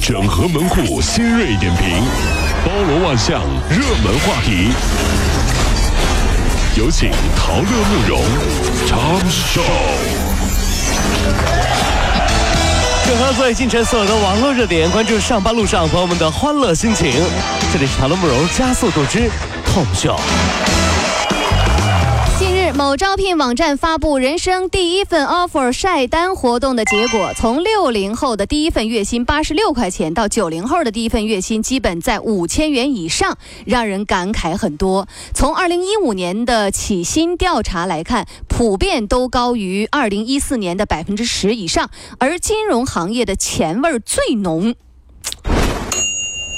[0.00, 2.02] 整合门户新锐点评，
[2.64, 4.72] 包罗万象，热门话题。
[6.74, 8.22] 有请陶乐慕容
[8.86, 9.60] 长寿。
[13.06, 17.12] 整合最近城所有的网络热点，关注上班路上朋友们的欢乐心情。
[17.70, 19.30] 这里是陶乐慕容加速度之
[19.66, 20.18] 痛秀。
[22.80, 33.36] 某招聘网站发布人生第一份 offer 晒单活动的结果，从六零后的第一份月薪八十六块钱到九零后的第一份月薪基本在五千元以上，
[33.66, 35.06] 让人感慨很多。
[35.34, 44.74] 从二零一五年的起薪调查来看，普遍都高于二零一四年的百分之十以上，而金融行业的钱味儿最浓。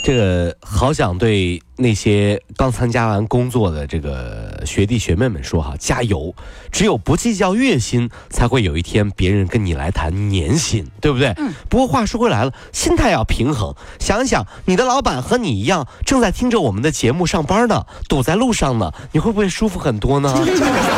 [0.02, 6.34] 这个好想对那些刚参加完工作的这个学弟学妹们说哈，加油！
[6.72, 11.32] 只有不计较月薪，才会有一天别人跟你来谈年薪，对不对？
[11.36, 11.52] 嗯。
[11.68, 13.72] 不过话说回来了，心态要平衡。
[14.00, 20.34] 想一想，你的老板和你一样，正在听着我们的节目上班呢，堵在路上呢，你会不会舒服很多呢？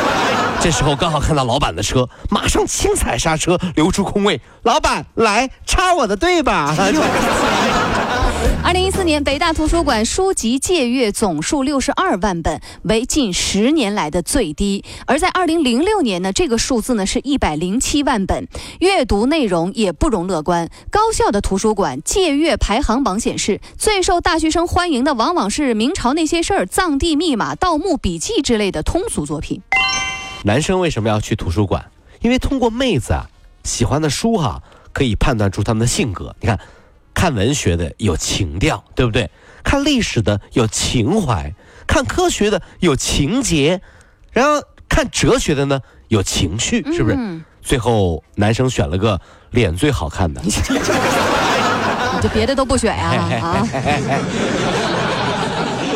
[0.60, 4.40] 这时候刚好看到老板的车，马上轻踩刹车，留出空位。
[4.62, 6.74] 老板，来插我的队吧。
[8.62, 14.84] 二零一四年，北大图书馆书籍借阅总数六十二万本，为近十年来的最低。
[15.06, 18.48] 而在二零零六年呢，这个数字呢是一百零七万本，
[18.80, 20.68] 阅读内容也不容乐观。
[20.90, 29.60] 高校的图书馆借阅排行榜显示，最受大学生欢迎的往往是明朝那些事儿、藏地密码、盗墓笔记之类的通俗作品。
[30.44, 31.90] 男生为什么要去图书馆？
[32.20, 33.26] 因为通过妹子啊
[33.62, 36.34] 喜欢的书哈，可以判断出他们的性格。
[36.40, 36.58] 你看。
[37.24, 39.30] 看文学的有情调，对不对？
[39.62, 41.54] 看历史的有情怀，
[41.86, 43.80] 看科学的有情节，
[44.30, 47.40] 然后看哲学的呢有情趣，是不是？
[47.62, 49.18] 最后男生选了个
[49.52, 50.50] 脸最好看的， 你
[52.20, 53.14] 就别的都不选呀？
[53.40, 53.66] 啊！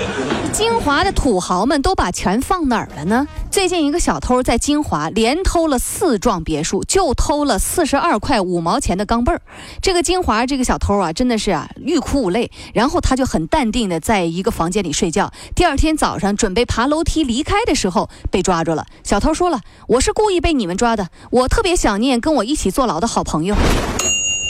[0.53, 3.27] 金华的土豪们都把钱放哪儿了呢？
[3.51, 9.43] 最近一个小偷在金华连偷了四幢别墅，就偷了四十二块五毛钱的钢镚儿。
[9.83, 12.51] 这个金华这个小偷啊，真的是啊欲哭无泪。
[12.73, 15.33] 然后他就很淡定的在一个房间里睡觉。
[15.55, 18.87] 第二天早上准备爬楼梯离开的时候被抓住了。
[19.05, 23.55] 小偷说了：“我是故意被你们抓的，我特别想念跟我一起坐牢的好朋友。”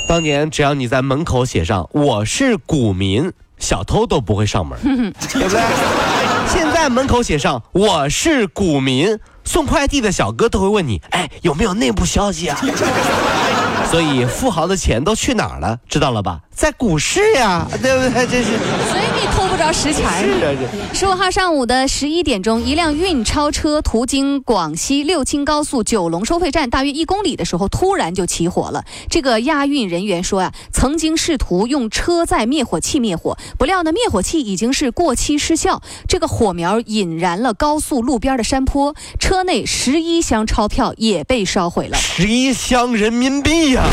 [0.09, 3.33] 当年只要你在门口写上“我是股民”。
[3.59, 4.79] 小偷都不会上门，
[5.33, 5.61] 对不对？
[6.49, 12.59] 现在门口写上“我是股民”，送快递的小哥都会问你：“哎，有没有内部消息啊？”
[13.91, 15.79] 所以富豪的钱都去哪儿了？
[15.89, 16.41] 知道了吧？
[16.55, 18.27] 在股市呀，对不对？
[18.27, 18.51] 这是，
[19.59, 20.05] 着实钱。
[20.25, 28.85] 是啊，十五号上午的十一点钟，一辆运钞车途经广西六清高速九龙收费站大约一公里的时候，突然就起火了。
[29.11, 41.97] 这个押运人员说呀，曾经试图用车载灭火器灭火，不料呢，灭火器已经是过期失效，这个火苗引燃了高速路边的山坡，车内十一箱钞票也被烧毁了。
[41.97, 43.85] 十一箱人民币呀！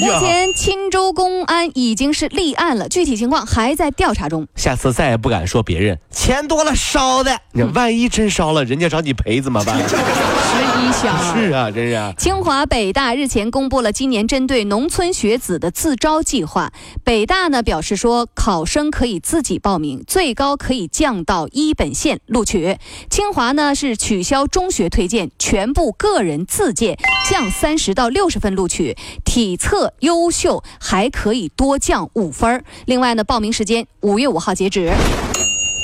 [0.00, 2.12] 目前钦州公安已经。
[2.12, 4.46] 是立案了，具体情况还在调查中。
[4.54, 9.76] 下次再也不敢说别人钱多了烧的，你万一真烧了，人家找你赔怎么办？
[9.88, 9.94] 十
[10.82, 12.14] 一箱是啊，真是。
[12.18, 16.72] 清华北大日前公布了今年针对农村学子的自招计划。
[17.04, 22.78] 北大呢表示说，考生可以自己报名，最高可以降到一本线录取。
[23.08, 26.98] 清华呢是取消中学推荐，全部个人自荐，
[27.32, 28.94] 降三十到六十分录取。
[29.24, 32.10] 体测优秀还可以多降。
[32.12, 34.92] 五分另外呢，报名时间五月五号截止。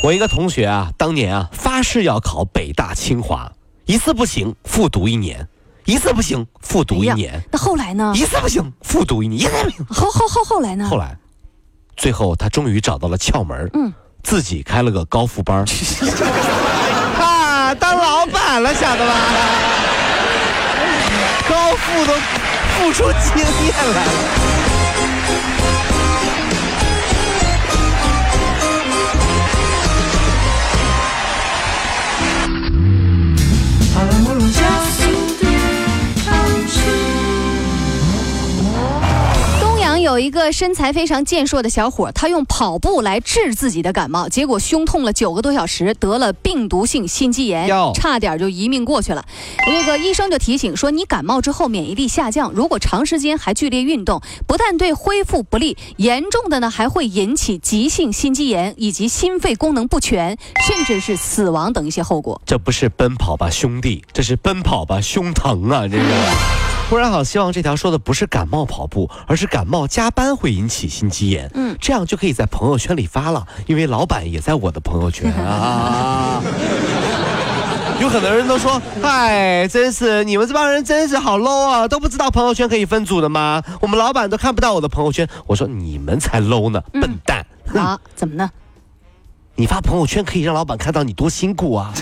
[0.05, 3.51] 我一个同学啊，当年啊发誓要考北大清华，
[3.87, 5.49] 一次不行复读一年，
[5.87, 7.43] 一次不行复读一年。
[7.51, 8.13] 那后来呢？
[8.15, 9.87] 一次不行复读一年，一次不行。
[9.89, 10.87] 后后后后来呢？
[10.87, 11.17] 后来，
[11.97, 13.91] 最后他终于找到了窍门，嗯，
[14.23, 15.65] 自己开了个高复班
[17.19, 19.15] 啊，当老板了，晓得吧？
[21.49, 22.13] 高富都
[22.77, 24.58] 付出经验来了。
[40.19, 49.25] 有一个身材非常健硕的小伙，他用跑步来治自己的感冒，结果胸痛了九个多小时，得了病毒性心肌炎，差点就一命过去了。
[49.65, 60.37] 那个医生就提醒说，你感冒之后免疫力下降，如果长时间还剧烈运动，不但对恢复不利，严重的呢还会引起急性心肌炎以及心肺功能不全，
[60.67, 62.43] 甚至是死亡等一些后果。
[62.45, 65.87] 这不是奔跑吧兄弟，这是奔跑吧胸疼啊！
[65.87, 66.68] 这是。
[66.89, 71.51] 突然好希望这条说的不是感冒跑步，而是感冒加班会引起心肌炎。
[71.55, 76.41] 嗯，这样就可以在朋友圈里发了，因为老板也在我的朋友圈啊。
[78.01, 83.63] 有很多人都说，嗨，真是你们这帮人真是好 low 啊，都不知道朋友圈可以分组的吗？
[83.83, 85.29] 我们老板都看不到我的朋友圈。
[85.47, 87.45] 我说你们才 low 呢，笨蛋！
[87.75, 88.49] 啊，怎么呢？
[89.57, 91.93] 你发朋友圈可以让老板看到你多辛苦啊！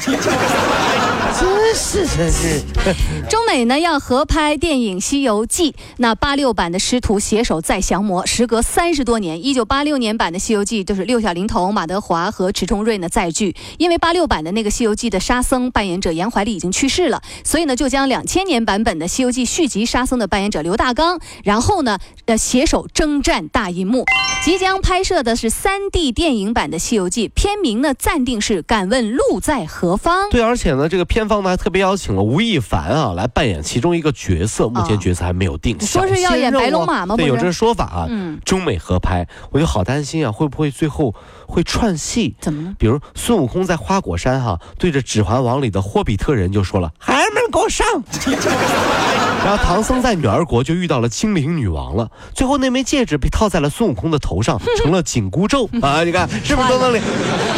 [1.77, 2.63] 真是是。
[3.29, 24.05] 中美呢要合拍电影《西游记》，那八六版的师徒携手再降魔，时隔三十多年，一九八六年版的《西游记》就是六小龄童马德华和迟重瑞呢再聚，因为八六版的那个《西游记》的沙僧扮演者严怀立已经去世了，所以呢就将两千年版本的《西游记》续集沙僧的扮演者刘大刚，然后呢呃携手征战大银幕，
[24.43, 30.29] 即将拍摄的是三 D 电影版的《西游记》，片名呢暂定是《敢问路在何方》。
[30.31, 35.77] 对，而且呢这个片方呢还特别邀请了吴亦凡啊来扮演其中一个角色，目前角色还没有定。
[35.81, 37.17] 说是要演白龙马吗？
[37.17, 38.07] 对，有这个说法啊。
[38.09, 41.13] 嗯，中美合拍，我就好担心啊，会不会最后
[41.49, 42.37] 会串戏？
[42.41, 42.75] 怎么了？
[42.79, 47.85] 比如孙悟空在花果山哈，对着《指环王》里的霍比特人就说了：“孩儿们给我上！”
[49.45, 56.03] 然后唐僧在女儿国就遇到了精灵女王了，最后那枚戒指被套在了孙悟空的头上， 成了紧箍咒啊！
[56.07, 57.03] 你看是不是都能连？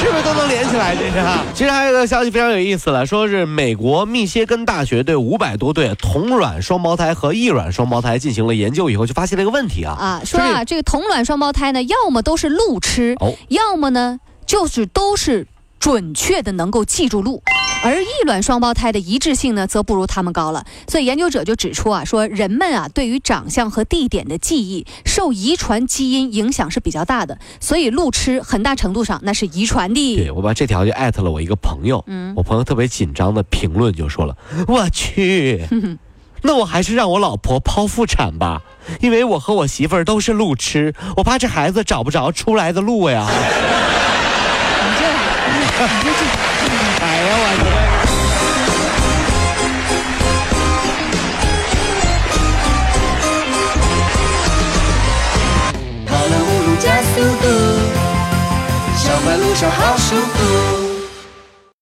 [0.00, 0.96] 是不是都能连起来？
[0.96, 1.44] 这是哈。
[1.52, 13.16] 其实还有一个消息非常有意思了，说是美国密歇根大学对五百多对同卵双胞胎和异卵双胞胎进行了研究以后，就发现了一个问题啊啊，说啊，这个同卵双胞胎呢，要么都是路痴，
[13.48, 15.46] 要么呢就是都是
[15.78, 17.42] 准确的能够记住路。
[17.84, 20.64] 而异卵双胞胎的一致性呢，则不如他们高了。
[20.88, 27.38] 所以研究者就指出啊，说人们啊对于长相和地点的记忆，受遗传基因影响是比较大的。
[27.60, 30.16] 所以路痴很大程度上那是遗传的。
[30.16, 34.36] 对我把这条就艾特了我一个朋友，嗯，我朋友特别紧张的评论就说了
[34.66, 35.64] ：“我去，
[36.42, 38.62] 那我还是让我老婆剖腹产吧，
[39.00, 43.26] 因为我和我媳妇儿都是路痴，我怕这孩子找不着出来的路呀。”
[44.82, 45.06] 你这，
[45.84, 46.57] 你这这。
[56.06, 57.46] 跑了五路加速度，
[58.96, 60.67] 小马路上好舒服。